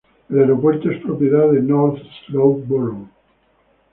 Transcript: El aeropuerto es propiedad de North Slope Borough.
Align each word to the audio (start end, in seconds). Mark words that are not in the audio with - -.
El 0.31 0.39
aeropuerto 0.39 0.89
es 0.89 1.03
propiedad 1.03 1.51
de 1.51 1.61
North 1.61 2.01
Slope 2.25 2.63
Borough. 2.65 3.07